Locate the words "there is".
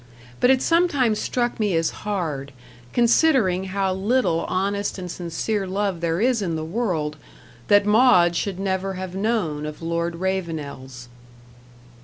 6.01-6.41